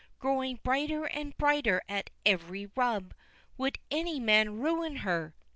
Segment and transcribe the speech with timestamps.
[0.17, 3.13] Growing brighter and brighter at every rub
[3.55, 5.35] Would any man ruin her?